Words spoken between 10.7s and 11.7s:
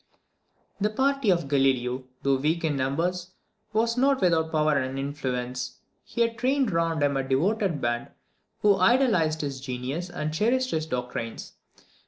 his doctrines.